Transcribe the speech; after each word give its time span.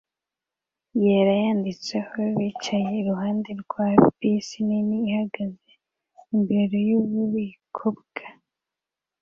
yera 1.03 1.33
yanditseho 1.43 2.17
bicaye 2.37 2.91
iruhande 3.01 3.49
rwa 3.61 3.87
bisi 4.17 4.57
nini 4.67 4.97
ihagaze 5.09 5.71
imbere 6.33 6.75
yububiko 6.89 7.85
bwa 7.99 8.27